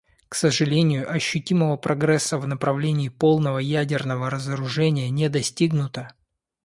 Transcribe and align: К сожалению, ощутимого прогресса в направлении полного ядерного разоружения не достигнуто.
К 0.29 0.33
сожалению, 0.33 1.07
ощутимого 1.11 1.77
прогресса 1.77 2.39
в 2.39 2.47
направлении 2.47 3.09
полного 3.09 3.59
ядерного 3.59 4.31
разоружения 4.31 5.11
не 5.11 5.29
достигнуто. 5.29 6.15